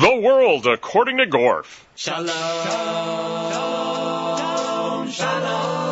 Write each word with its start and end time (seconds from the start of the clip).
The 0.00 0.16
World 0.16 0.66
According 0.66 1.18
to 1.18 1.26
Gorf. 1.26 1.84
Shalom. 1.94 2.26
Shalom. 5.08 5.83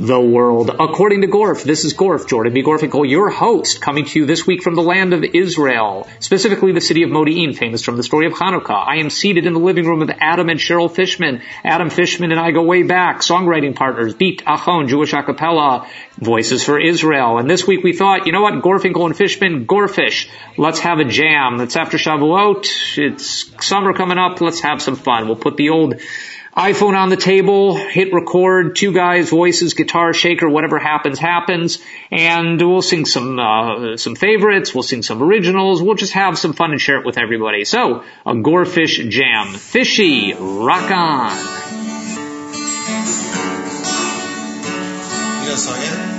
The 0.00 0.18
world. 0.18 0.70
According 0.70 1.20
to 1.20 1.26
Gorf, 1.26 1.62
this 1.62 1.84
is 1.84 1.92
Gorf, 1.92 2.26
Jordan 2.26 2.54
B. 2.54 2.62
Gorfinkel, 2.62 3.06
your 3.06 3.28
host, 3.28 3.82
coming 3.82 4.06
to 4.06 4.18
you 4.18 4.24
this 4.24 4.46
week 4.46 4.62
from 4.62 4.74
the 4.74 4.80
land 4.80 5.12
of 5.12 5.22
Israel, 5.22 6.08
specifically 6.20 6.72
the 6.72 6.80
city 6.80 7.02
of 7.02 7.10
Modi'in, 7.10 7.54
famous 7.54 7.82
from 7.82 7.98
the 7.98 8.02
story 8.02 8.26
of 8.26 8.32
Hanukkah. 8.32 8.70
I 8.70 8.96
am 9.00 9.10
seated 9.10 9.44
in 9.44 9.52
the 9.52 9.58
living 9.58 9.84
room 9.84 9.98
with 9.98 10.10
Adam 10.18 10.48
and 10.48 10.58
Cheryl 10.58 10.90
Fishman. 10.90 11.42
Adam 11.64 11.90
Fishman 11.90 12.30
and 12.32 12.40
I 12.40 12.50
go 12.50 12.62
way 12.62 12.82
back, 12.82 13.20
songwriting 13.20 13.76
partners, 13.76 14.14
Beat 14.14 14.42
Achon, 14.46 14.88
Jewish 14.88 15.12
a 15.12 15.22
cappella, 15.22 15.86
Voices 16.16 16.64
for 16.64 16.80
Israel. 16.80 17.36
And 17.36 17.50
this 17.50 17.66
week 17.66 17.84
we 17.84 17.92
thought, 17.92 18.24
you 18.24 18.32
know 18.32 18.40
what, 18.40 18.54
Gorfinkel 18.54 19.04
and 19.04 19.14
Fishman, 19.14 19.66
Gorfish, 19.66 20.30
let's 20.56 20.78
have 20.78 20.98
a 21.00 21.04
jam. 21.04 21.60
It's 21.60 21.76
after 21.76 21.98
Shavuot, 21.98 22.96
it's 22.96 23.66
summer 23.66 23.92
coming 23.92 24.16
up, 24.16 24.40
let's 24.40 24.60
have 24.60 24.80
some 24.80 24.96
fun. 24.96 25.26
We'll 25.26 25.36
put 25.36 25.58
the 25.58 25.68
old 25.68 26.00
iPhone 26.56 26.96
on 26.96 27.10
the 27.10 27.16
table, 27.16 27.76
hit 27.76 28.12
record, 28.12 28.74
two 28.74 28.92
guys, 28.92 29.30
voices, 29.30 29.74
guitar, 29.74 30.12
shaker, 30.12 30.48
whatever 30.48 30.80
happens, 30.80 31.18
happens, 31.18 31.78
and 32.10 32.60
we'll 32.60 32.82
sing 32.82 33.06
some, 33.06 33.38
uh, 33.38 33.96
some 33.96 34.16
favorites, 34.16 34.74
we'll 34.74 34.82
sing 34.82 35.02
some 35.02 35.22
originals, 35.22 35.80
we'll 35.80 35.94
just 35.94 36.12
have 36.12 36.36
some 36.36 36.52
fun 36.52 36.72
and 36.72 36.80
share 36.80 36.98
it 36.98 37.06
with 37.06 37.18
everybody. 37.18 37.64
So, 37.64 38.02
a 38.26 38.34
Gorfish 38.34 39.08
jam. 39.10 39.54
Fishy, 39.54 40.34
rock 40.34 40.90
on! 40.90 41.36
You 45.42 45.50
know 45.50 45.54
song 45.54 45.80
yet? 45.80 46.16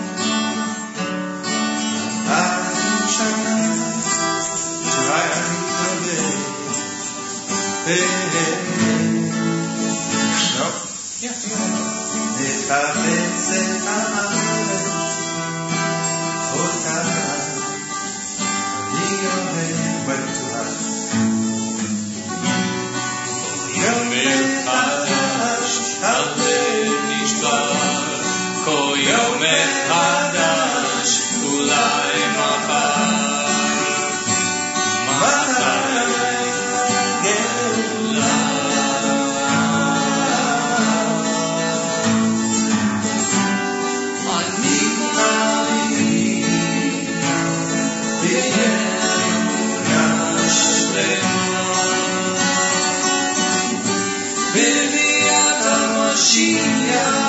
Hey, 7.84 7.96
hey, 7.96 8.76
hey. 8.76 8.81
Yeah. 11.22 11.30
Deja 11.30 12.82
vencer 12.98 13.88
amar, 13.88 14.34
otra 16.58 16.98
amigo 18.82 19.36
de 19.54 19.68
vuelta. 20.04 20.62
Koyome 23.38 24.28
hadash, 24.66 25.80
alde 26.14 26.60
nishbar. 27.10 27.70
Koyome 28.66 29.58
hadash, 29.92 31.16
ulai 31.54 32.22
machar. 32.38 33.31
dia. 56.34 57.21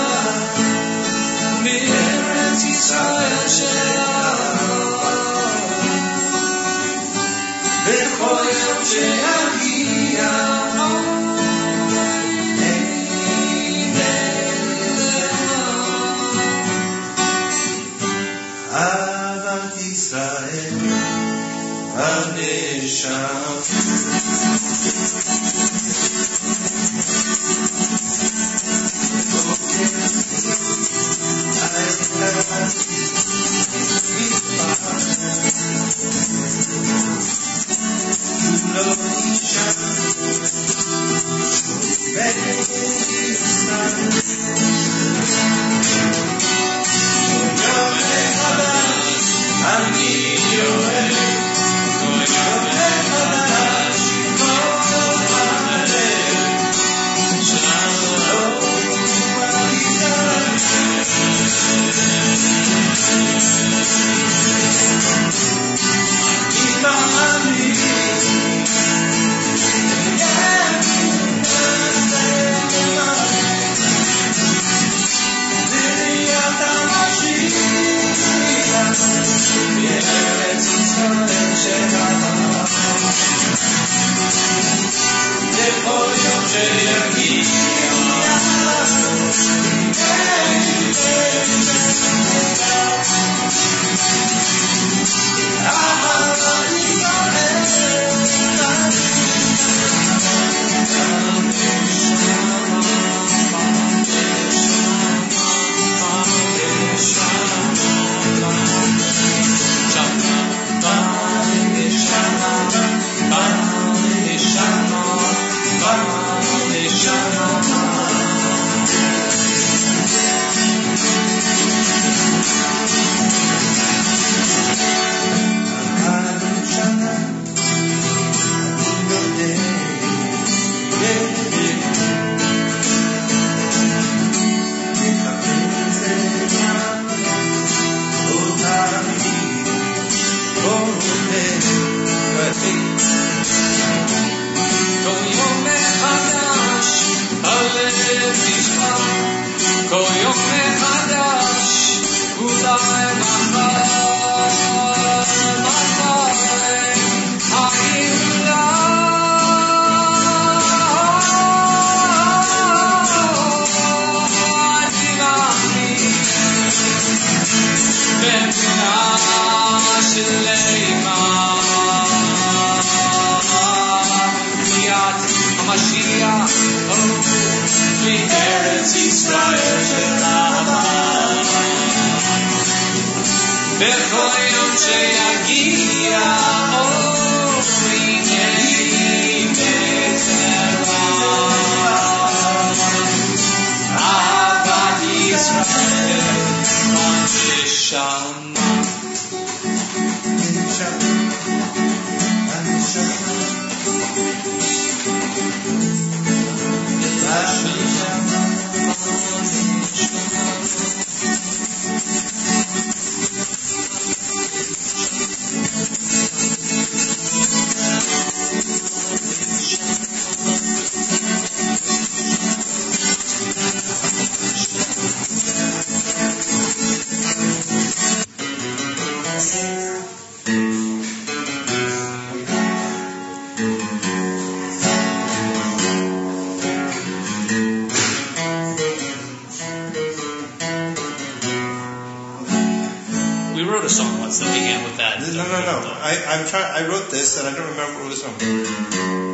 I'm 246.33 246.47
trying. 246.47 246.65
I 246.65 246.89
wrote 246.89 247.11
this 247.11 247.39
and 247.39 247.47
I 247.47 247.55
don't 247.55 247.69
remember 247.69 247.99
what 247.99 248.07
it 248.07 248.09
was 248.09 248.25
on. 248.25 249.32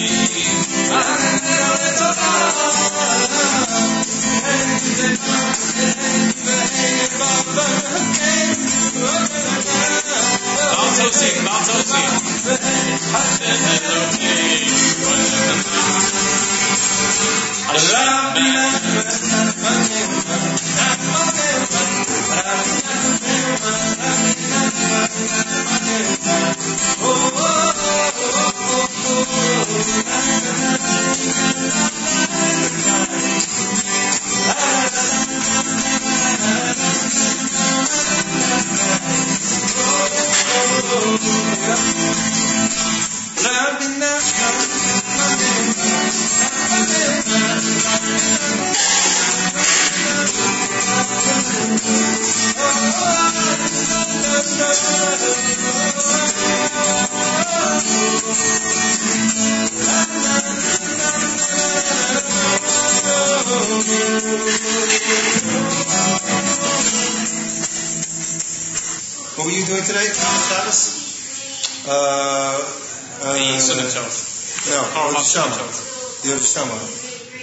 Jesus. 0.00 0.49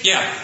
Yeah, 0.07 0.36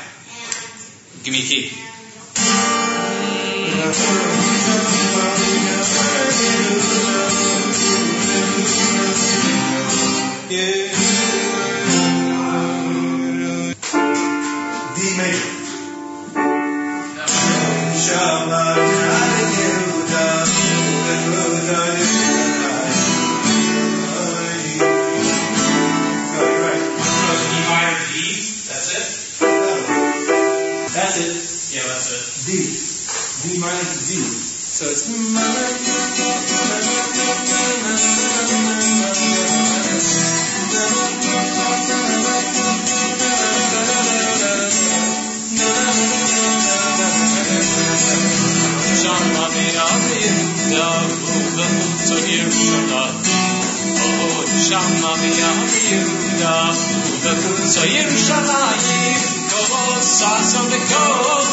Yeah, 31.74 31.88
that's 31.88 32.14
it. 32.14 32.22
D. 32.46 32.50
D 33.42 33.58
minus 33.58 34.06
D. 34.06 34.22
So 34.22 34.86
it's. 34.94 35.10
Shama 54.64 55.12
miyam 55.20 55.60
yirda, 55.86 56.56
udakun 57.10 57.68
so 57.68 57.82
yirshana 57.84 58.62
yir, 58.86 59.22
kovos 59.50 60.08
sasam 60.20 60.66
dekov. 60.72 61.53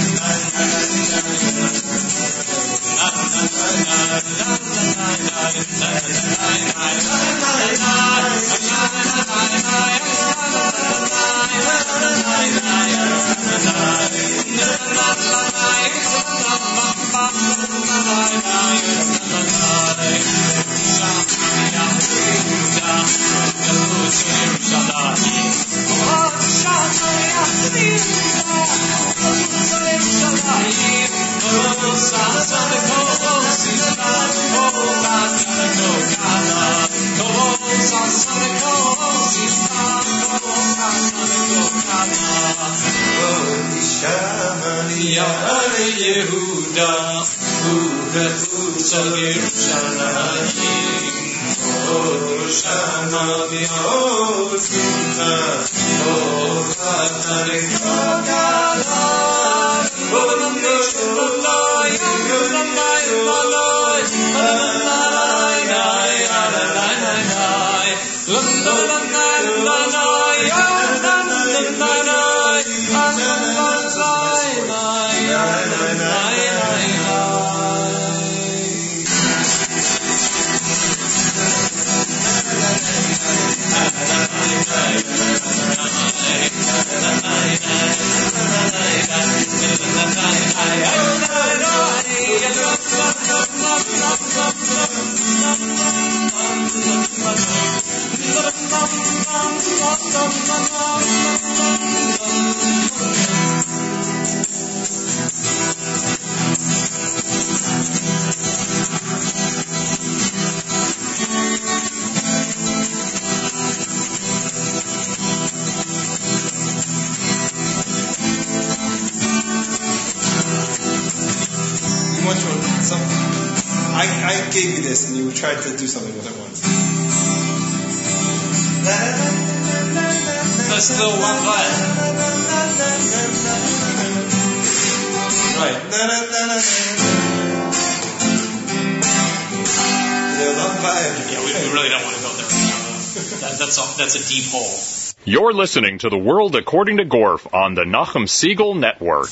deep 144.31 144.45
hole. 144.45 145.13
You're 145.25 145.51
listening 145.51 145.99
to 145.99 146.09
The 146.09 146.17
World 146.17 146.55
According 146.55 146.97
to 146.97 147.05
Gorf 147.05 147.53
on 147.53 147.75
the 147.75 147.83
Nachum 147.83 148.27
Segal 148.27 148.79
Network. 148.79 149.29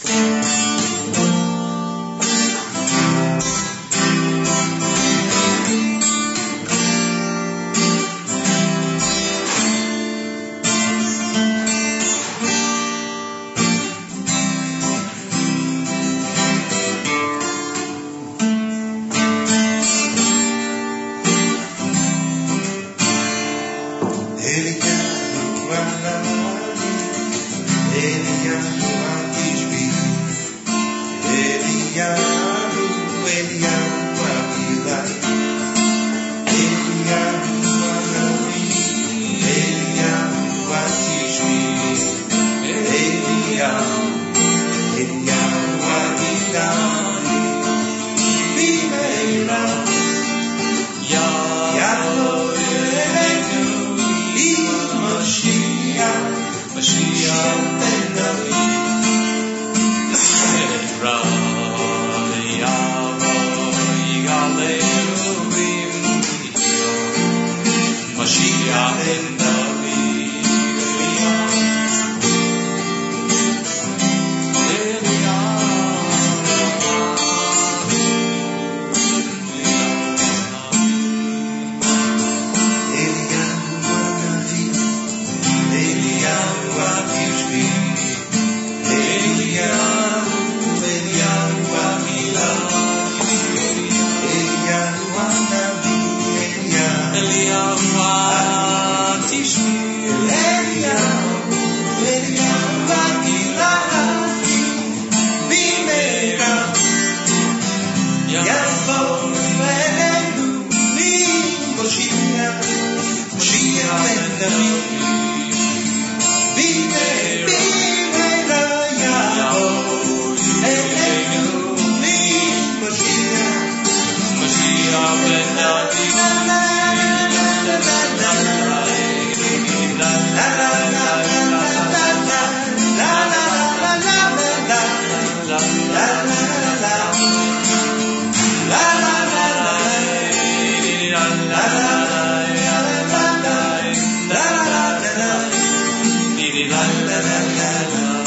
la 146.88 147.18
la 147.28 147.40
la 147.58 147.70
la. 147.94 148.19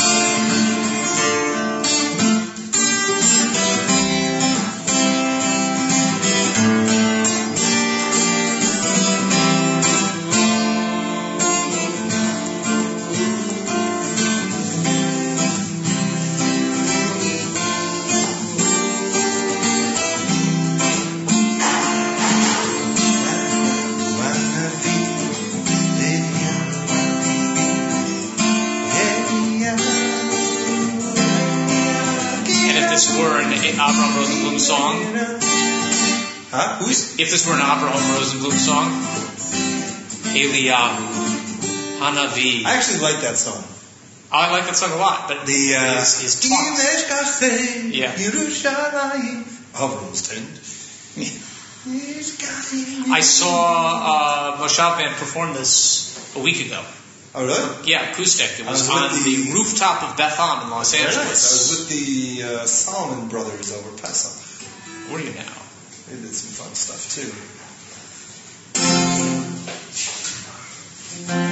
If 37.23 37.31
this 37.31 37.47
were 37.47 37.55
an 37.55 37.61
opera 37.61 37.91
Avraham 37.91 38.19
Rosenblum 38.19 38.53
song, 38.59 38.89
Eliyahu, 40.35 41.07
Hanavi. 42.03 42.65
I 42.65 42.75
actually 42.77 43.01
like 43.01 43.21
that 43.23 43.37
song. 43.37 43.63
I 44.33 44.51
like 44.51 44.65
that 44.65 44.77
song 44.77 44.93
a 44.93 44.97
lot, 44.97 45.29
but 45.29 45.47
The 45.47 45.75
uh, 45.77 45.99
his, 46.01 46.21
his 46.23 46.41
Cafe, 47.09 47.91
Yeah. 47.91 48.13
Avrostand. 49.75 50.49
I 53.13 53.21
saw 53.21 54.55
uh, 54.55 54.57
Moshav 54.59 54.99
Band 54.99 55.15
perform 55.17 55.53
this 55.55 56.35
a 56.37 56.41
week 56.41 56.67
ago. 56.67 56.83
Oh 57.35 57.47
really? 57.47 57.89
Yeah, 57.91 58.11
acoustic. 58.11 58.59
It 58.61 58.67
was, 58.67 58.89
was 58.89 58.91
on 58.91 59.09
the, 59.13 59.23
the- 59.25 59.53
rooftop 59.53 60.03
of 60.03 60.17
Beth 60.17 60.39
Am 60.39 60.65
in 60.65 60.71
Los 60.71 60.95
Angeles. 60.95 61.19
I 61.19 61.29
was 61.29 61.71
with 61.71 61.89
the 61.89 62.43
uh, 62.43 62.67
Solomon 62.67 63.29
brothers 63.29 63.73
over 63.73 63.91
Pesach. 63.97 64.35
Where 65.11 65.21
are 65.21 65.25
you 65.25 65.35
now? 65.35 65.62
They 66.13 66.21
did 66.21 66.35
some 66.35 66.67
fun 66.67 66.75
stuff 66.75 67.09
too. 71.33 71.52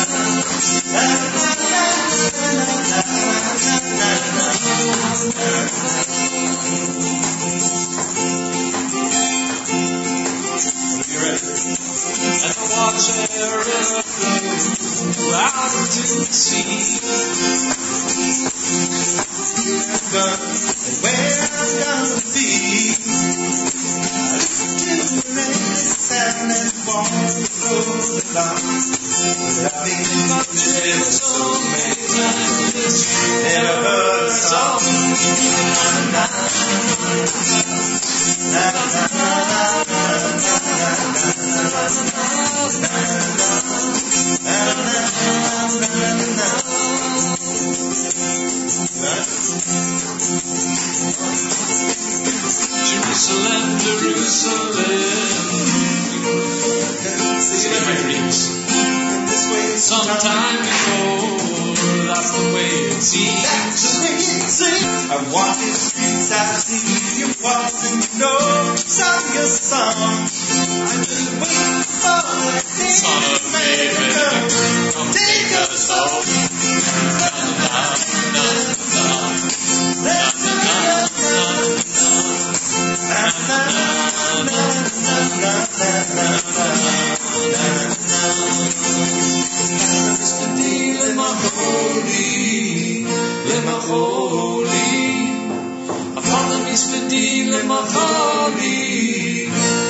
is 96.73 96.83
the 96.91 96.99
deal 97.09 97.47
le 97.53 97.61
mahali 97.71 98.79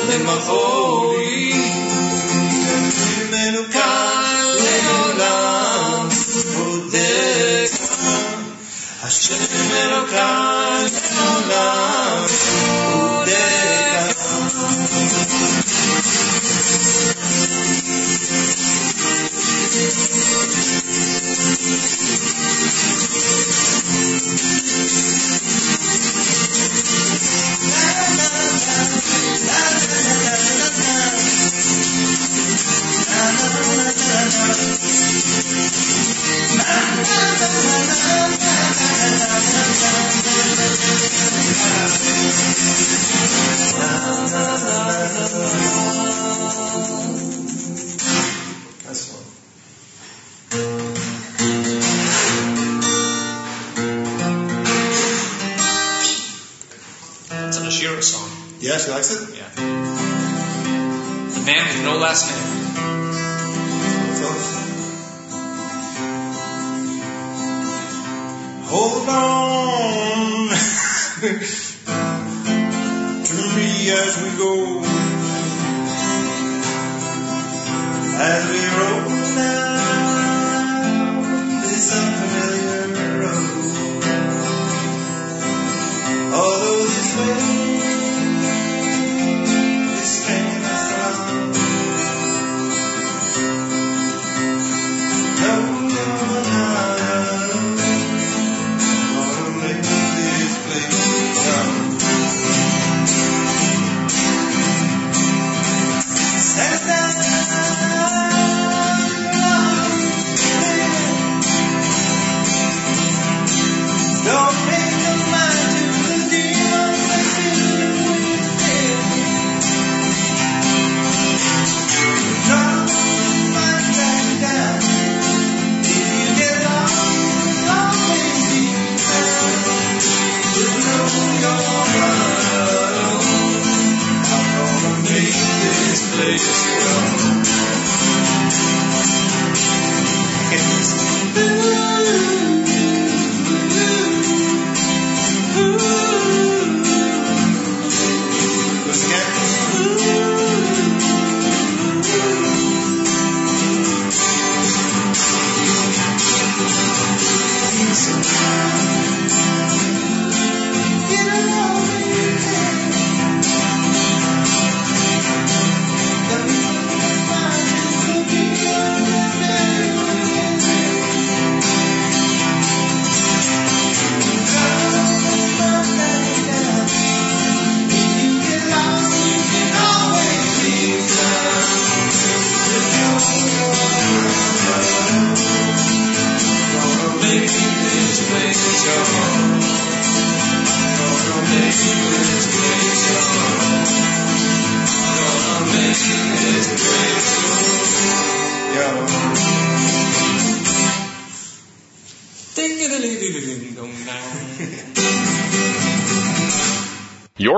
le 0.08 0.18
mahali 0.28 1.54
menu 3.32 3.64
ka 3.76 3.92
le 4.64 4.76
ola 5.02 5.42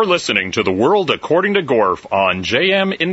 You're 0.04 0.12
listening 0.12 0.52
to 0.52 0.64
The 0.64 0.72
World 0.74 1.10
According 1.12 1.54
to 1.54 1.64
Gorf 1.64 2.06
on 2.12 2.44
jmintheam.org. 2.44 3.04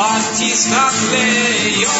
Batista 0.00 0.88
Leo. 1.10 1.90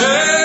Hey! 0.00 0.37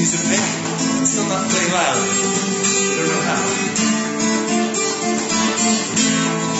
A 0.00 0.18
pick. 0.30 0.40
I'm 0.40 1.04
still 1.04 1.28
not 1.28 1.50
playing 1.50 1.72
loud. 1.72 1.96
I 1.96 2.96
don't 2.96 3.08
know 3.08 3.20
how. 6.54 6.59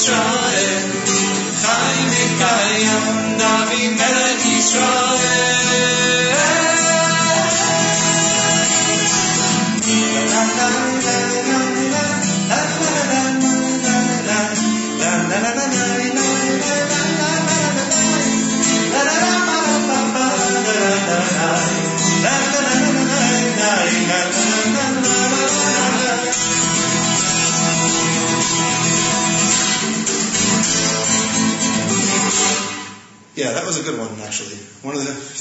Israel, 0.00 0.80
Chai 1.60 1.96
Mekayam, 2.08 3.36
David 3.36 3.92
Melech. 3.98 4.30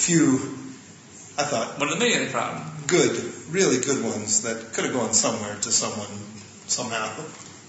Few, 0.10 0.42
I 1.38 1.44
thought, 1.46 1.78
One 1.78 1.90
of 1.90 2.00
the 2.00 2.04
million 2.04 2.32
crowd. 2.32 2.58
good, 2.88 3.14
really 3.52 3.78
good 3.78 4.04
ones 4.04 4.42
that 4.42 4.74
could 4.74 4.86
have 4.86 4.94
gone 4.94 5.14
somewhere 5.14 5.56
to 5.62 5.72
someone 5.72 6.10
somehow. 6.66 7.14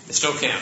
It 0.08 0.14
still 0.14 0.32
can. 0.32 0.56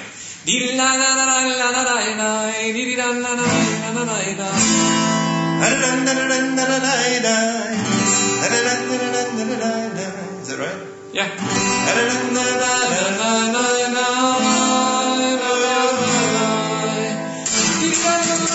Is 10.43 10.49
that 10.49 10.59
right? 10.59 10.81
Yeah. 11.13 11.31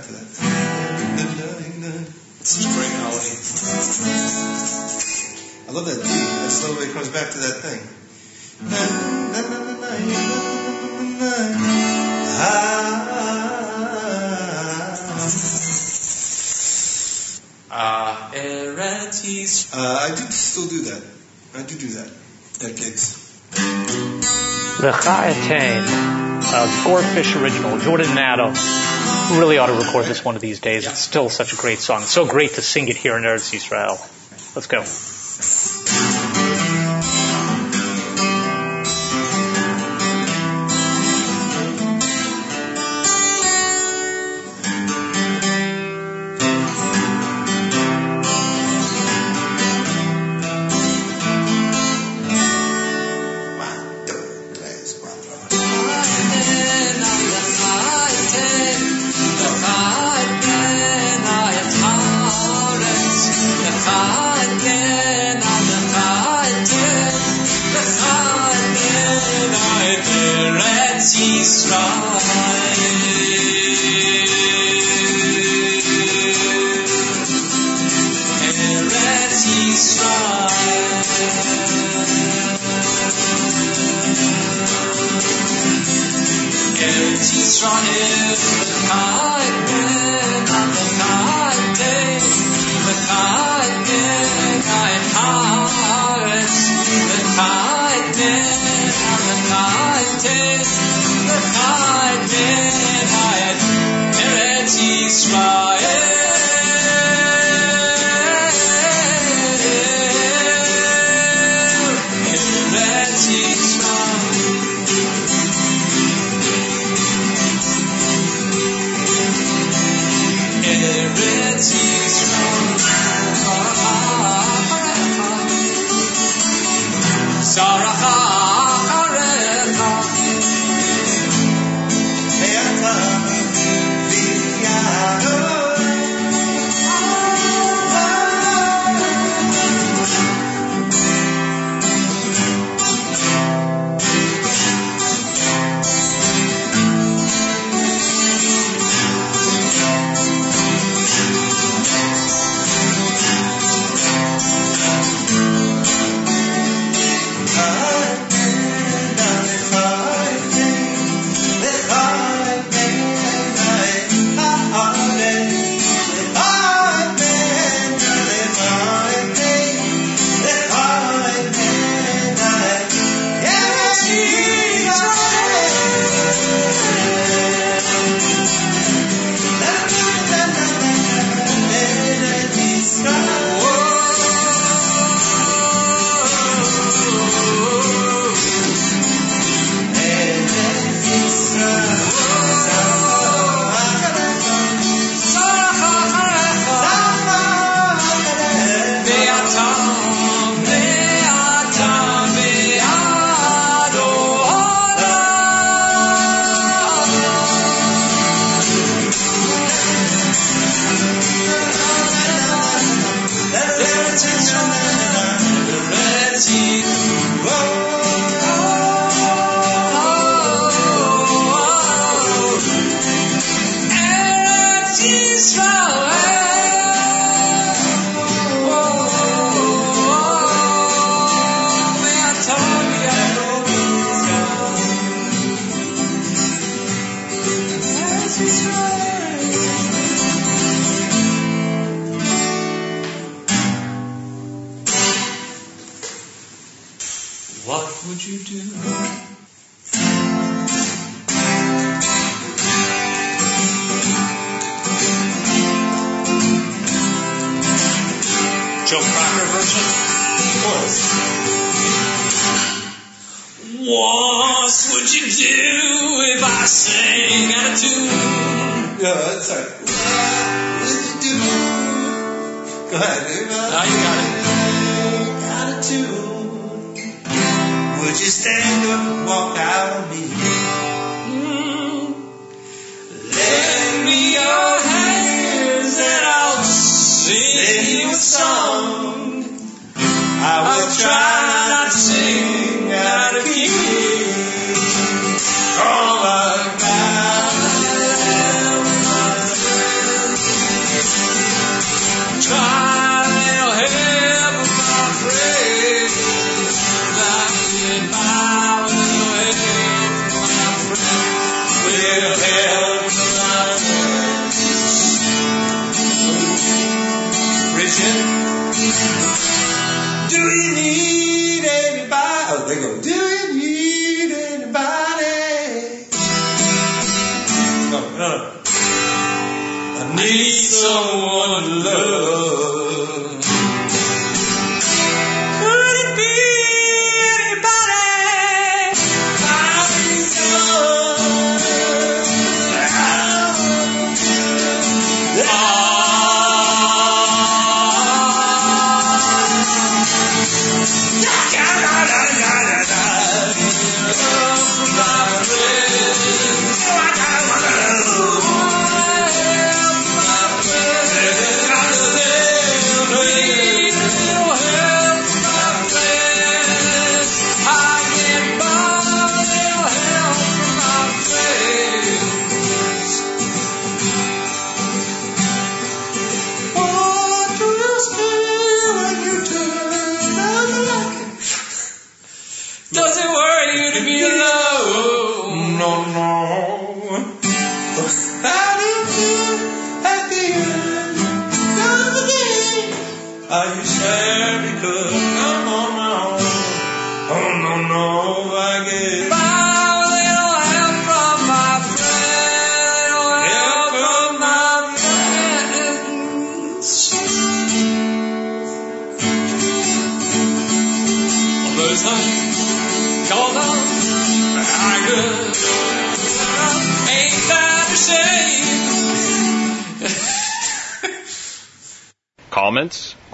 Keep 0.04 0.12
going 0.12 0.76
back 0.82 1.72
to 1.72 1.80
that. 1.80 2.04
It's 2.40 2.50
such 2.50 2.68
great 2.74 2.92
melody. 3.00 3.32
I 5.66 5.72
love 5.72 5.86
that 5.86 5.96
D. 5.96 6.08
That 6.08 6.50
slowly 6.50 6.92
comes 6.92 7.08
back 7.08 7.30
to 7.30 7.38
that 7.38 7.56
thing. 7.64 7.80
Ah, 17.70 18.30
Eretz 18.34 19.24
Yisrael. 19.24 19.74
Uh, 19.74 19.98
I 20.02 20.08
do 20.10 20.22
still 20.30 20.68
do 20.68 20.82
that. 20.82 21.02
I 21.54 21.62
do 21.62 21.76
do 21.76 21.88
that 21.88 22.10
That 22.60 22.76
gigs. 22.76 23.16
The 24.80 24.92
Chayatain, 24.92 25.82
uh, 26.42 26.66
Gorfish 26.84 27.40
original, 27.40 27.78
Jordan 27.78 28.14
Nato. 28.14 28.52
Really 29.32 29.58
ought 29.58 29.66
to 29.66 29.72
record 29.72 30.04
this 30.04 30.24
one 30.24 30.36
of 30.36 30.42
these 30.42 30.60
days. 30.60 30.86
It's 30.86 31.00
still 31.00 31.28
such 31.28 31.52
a 31.52 31.56
great 31.56 31.80
song. 31.80 32.02
It's 32.02 32.10
so 32.10 32.26
great 32.26 32.54
to 32.54 32.62
sing 32.62 32.88
it 32.88 32.96
here 32.96 33.16
in 33.16 33.24
Eretz 33.24 33.52
Yisrael. 33.52 33.98
Let's 34.54 34.66
go. 34.66 34.84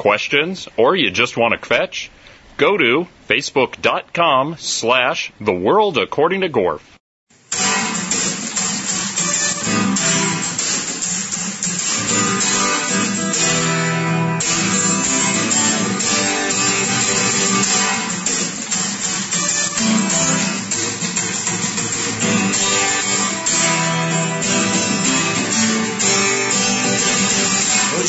questions, 0.01 0.67
or 0.79 0.97
you 0.97 1.11
just 1.11 1.37
want 1.37 1.53
to 1.53 1.69
fetch, 1.69 2.11
go 2.57 2.79
to 2.79 3.07
facebook.com 3.29 4.57
slash 4.59 5.31
the 5.39 5.53
world 5.53 5.99
according 5.99 6.41
to 6.41 6.49
Gorf. 6.49 6.81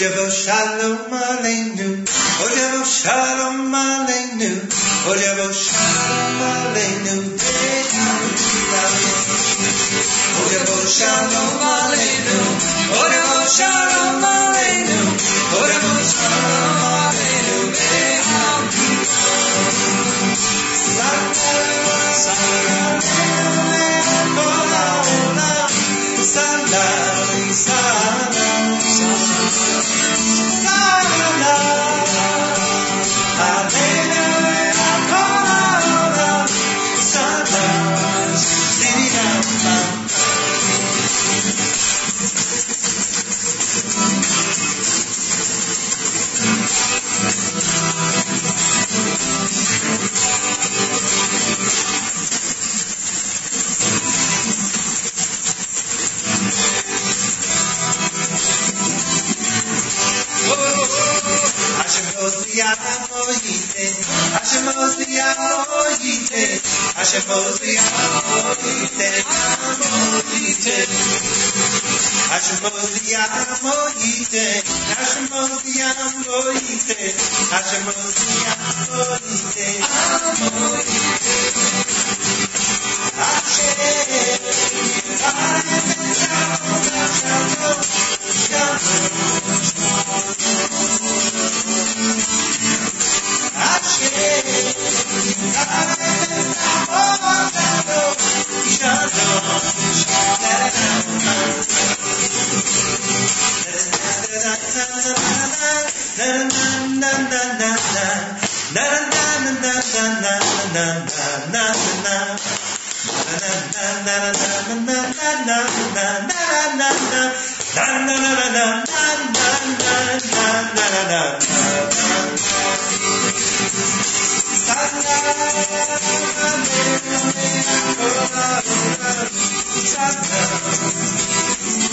Od 0.01 0.07
yavo 0.07 0.29
shalom 0.31 1.13
aleinu. 1.13 1.89
Od 2.43 2.53
yavo 2.57 2.85
shalom 2.85 3.75
aleinu. 3.75 4.49
Od 5.09 5.19
yavo 5.25 5.47
shalom 5.53 6.41
aleinu. 6.41 7.17
Od 10.41 10.51
yavo 10.55 10.77
shalom 10.97 11.61
aleinu. 11.73 12.39
Od 13.01 13.11
yavo 13.13 13.41
shalom 13.57 14.23
aleinu. 14.25 15.01
Od 15.61 15.69
yavo 15.69 15.93
shalom 16.13 16.81
aleinu. 16.97 17.57
Salam, 20.81 21.33
salam, 21.35 21.81
salam, 22.25 23.01
salam, 26.33 27.53
salam. 27.53 27.90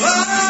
Oh 0.00 0.47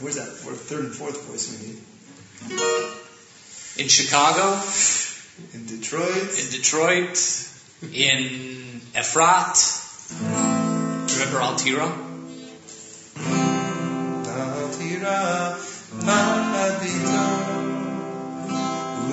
Where's 0.00 0.16
that 0.16 0.28
third 0.56 0.84
and 0.86 0.94
fourth 0.94 1.20
voice 1.26 1.50
we 1.50 1.66
need? 1.66 1.78
In 3.76 3.88
Chicago. 3.88 4.60
In 5.52 5.66
Detroit. 5.66 6.38
In 6.38 6.50
Detroit. 6.50 7.18
in 7.92 8.80
Efrat. 8.94 9.56
Remember 11.12 11.40
Altira? 11.40 12.09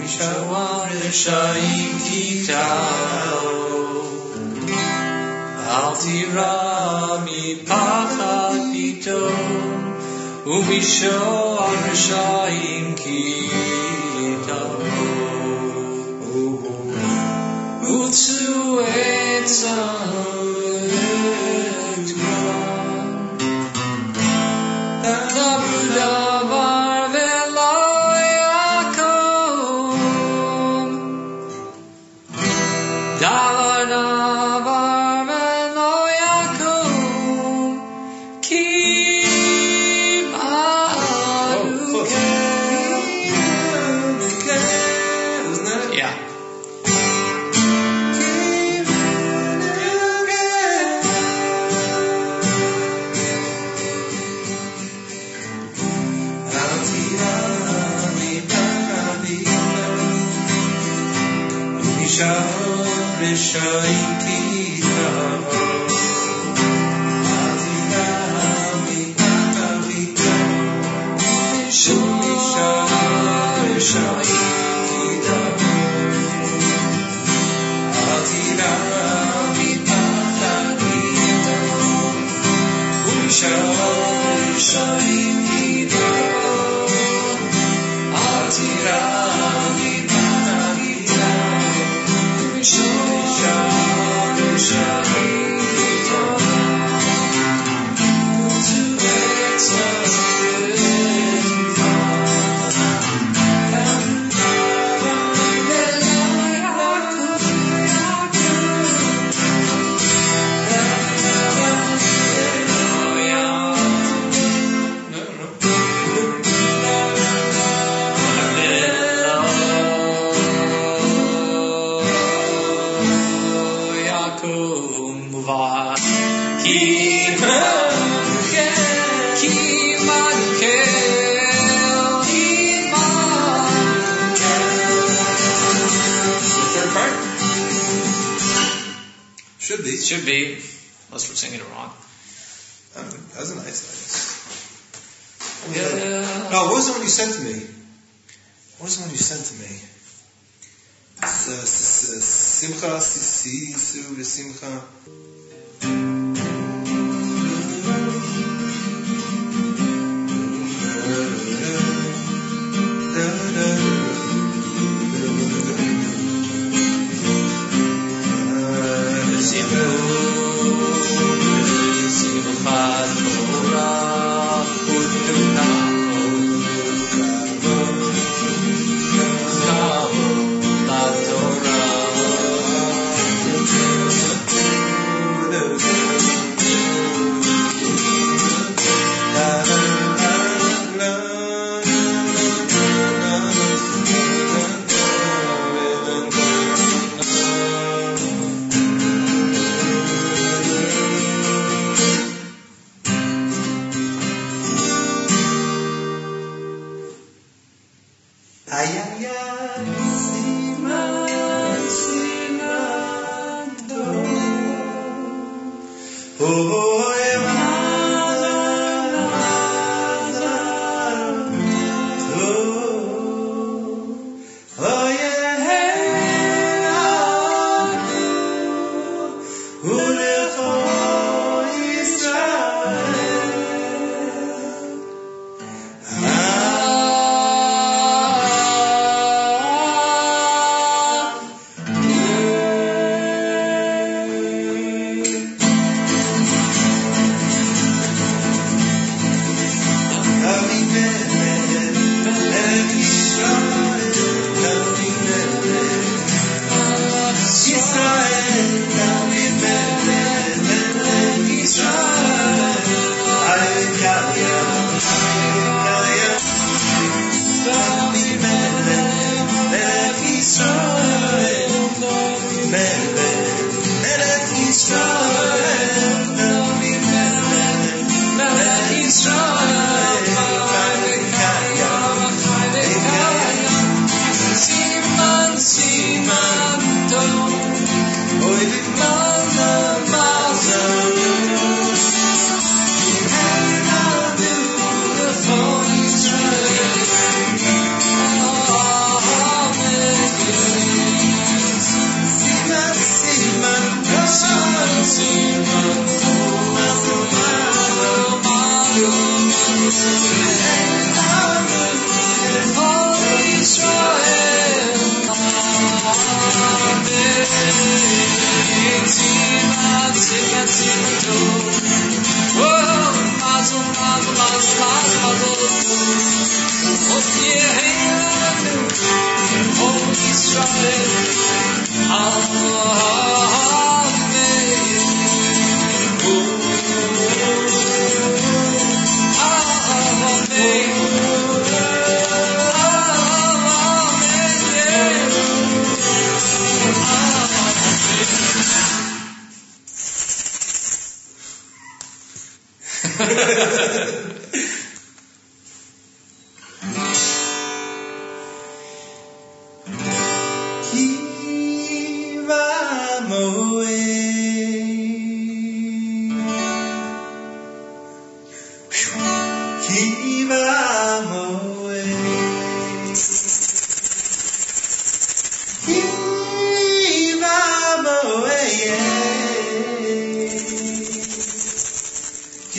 شوان 0.07 0.89
رشایی 1.07 1.87
تیتاو 2.05 3.47
را 6.35 7.17
می 7.25 7.55
پخت 7.55 8.19
پیتو 8.73 9.27
و 10.45 10.61
می 10.69 10.81
شوان 10.81 11.89
رشایی 11.91 12.95
کیتاو 12.95 14.81
و 17.83 18.11
تو 18.11 18.79
ایتاو 18.95 20.27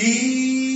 E 0.08 0.67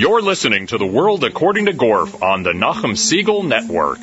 You're 0.00 0.22
listening 0.22 0.66
to 0.68 0.78
The 0.78 0.86
World 0.86 1.24
According 1.24 1.66
to 1.66 1.74
Gorf 1.74 2.22
on 2.22 2.42
the 2.42 2.52
Nachum 2.52 2.92
Segal 2.96 3.46
Network. 3.46 3.98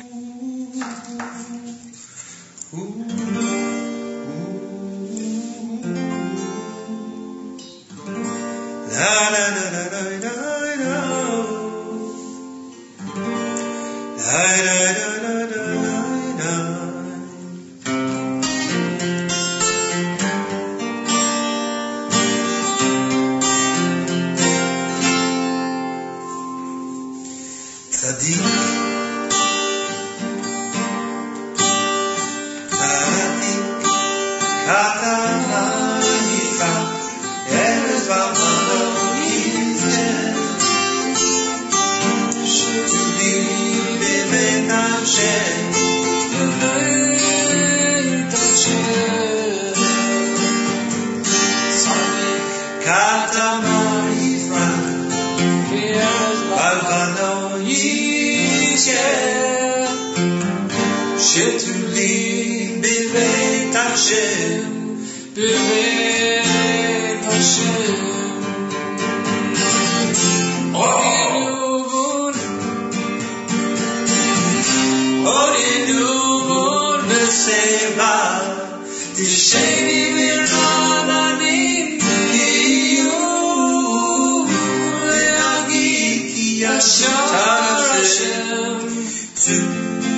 to 89.48 90.17